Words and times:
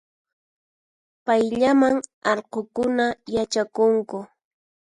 Payllaman 1.25 1.95
allqunkuna 2.31 3.05
yachakunku 3.35 4.17